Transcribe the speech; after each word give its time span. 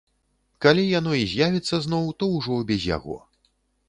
Калі 0.65 0.85
яно 0.99 1.11
і 1.23 1.27
з'явіцца 1.33 1.79
зноў, 1.85 2.05
то 2.23 2.31
ўжо 2.37 2.57
без 2.73 2.81
яго. 2.97 3.19